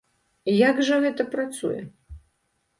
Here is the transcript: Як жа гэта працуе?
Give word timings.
Як 0.69 0.81
жа 0.87 0.97
гэта 1.05 1.27
працуе? 1.37 1.79